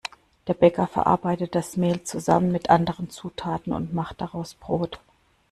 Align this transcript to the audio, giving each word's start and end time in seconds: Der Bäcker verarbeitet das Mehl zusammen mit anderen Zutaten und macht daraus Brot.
Der 0.47 0.55
Bäcker 0.55 0.87
verarbeitet 0.87 1.53
das 1.53 1.77
Mehl 1.77 2.01
zusammen 2.01 2.51
mit 2.51 2.71
anderen 2.71 3.11
Zutaten 3.11 3.71
und 3.71 3.93
macht 3.93 4.19
daraus 4.19 4.55
Brot. 4.55 4.99